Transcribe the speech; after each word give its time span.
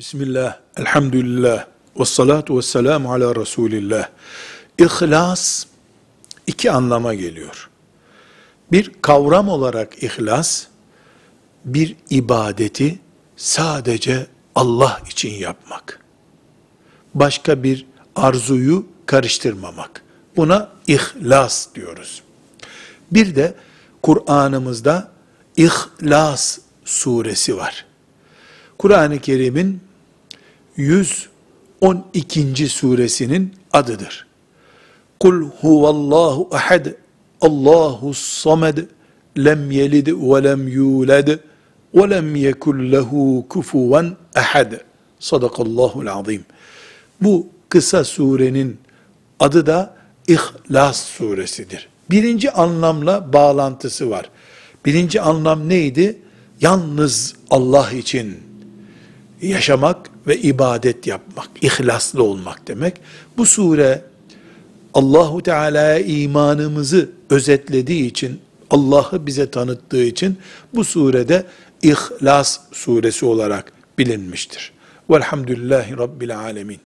Bismillah, 0.00 0.58
elhamdülillah, 0.76 1.66
ve 2.00 2.04
salatu 2.04 2.58
ve 2.58 2.62
selamu 2.62 3.12
ala 3.12 3.36
Resulillah. 3.36 4.08
İhlas 4.78 5.66
iki 6.46 6.70
anlama 6.70 7.14
geliyor. 7.14 7.70
Bir 8.72 8.92
kavram 9.02 9.48
olarak 9.48 10.02
ihlas, 10.02 10.66
bir 11.64 11.96
ibadeti 12.10 12.98
sadece 13.36 14.26
Allah 14.54 15.00
için 15.10 15.30
yapmak. 15.30 16.00
Başka 17.14 17.62
bir 17.62 17.86
arzuyu 18.16 18.86
karıştırmamak. 19.06 20.04
Buna 20.36 20.68
ihlas 20.86 21.74
diyoruz. 21.74 22.22
Bir 23.10 23.36
de 23.36 23.54
Kur'an'ımızda 24.02 25.10
İhlas 25.56 26.58
suresi 26.84 27.56
var. 27.56 27.86
Kur'an-ı 28.78 29.18
Kerim'in 29.18 29.89
112. 30.80 32.68
suresinin 32.68 33.54
adıdır. 33.72 34.26
Kul 35.20 35.44
huvallahu 35.60 36.48
ahad, 36.52 36.86
Allahu 37.40 38.14
samed, 38.14 38.78
lem 39.38 39.70
yelid 39.70 40.06
ve 40.06 40.44
lem 40.44 40.68
yulad 40.68 41.28
ve 41.94 42.10
lem 42.10 42.36
yekun 42.36 42.92
lehu 42.92 43.46
kufuven 43.48 44.16
ahad. 44.34 44.72
Sadakallahul 45.18 46.06
azim. 46.06 46.44
Bu 47.20 47.46
kısa 47.68 48.04
surenin 48.04 48.78
adı 49.40 49.66
da 49.66 49.94
İhlas 50.28 51.04
suresidir. 51.04 51.88
Birinci 52.10 52.50
anlamla 52.50 53.32
bağlantısı 53.32 54.10
var. 54.10 54.30
Birinci 54.86 55.20
anlam 55.20 55.68
neydi? 55.68 56.18
Yalnız 56.60 57.34
Allah 57.50 57.90
için 57.90 58.49
yaşamak 59.42 60.10
ve 60.26 60.36
ibadet 60.36 61.06
yapmak, 61.06 61.48
ihlaslı 61.62 62.22
olmak 62.22 62.68
demek. 62.68 62.94
Bu 63.36 63.46
sure 63.46 64.02
Allahu 64.94 65.42
Teala'ya 65.42 65.98
imanımızı 65.98 67.10
özetlediği 67.30 68.06
için, 68.06 68.40
Allah'ı 68.70 69.26
bize 69.26 69.50
tanıttığı 69.50 70.02
için 70.02 70.38
bu 70.74 70.84
surede 70.84 71.46
İhlas 71.82 72.60
suresi 72.72 73.26
olarak 73.26 73.72
bilinmiştir. 73.98 74.72
Velhamdülillahi 75.10 75.98
Rabbil 75.98 76.38
Alemin. 76.38 76.80